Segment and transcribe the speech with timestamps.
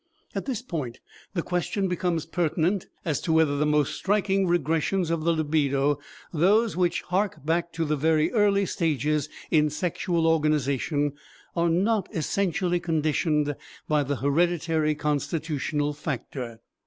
[0.33, 0.99] At this point
[1.35, 5.99] the question becomes pertinent as to whether the most striking regressions of the libido,
[6.33, 11.13] those which hark back to very early stages in sexual organization,
[11.55, 13.55] are not essentially conditioned
[13.87, 16.61] by the hereditary constitutional factor.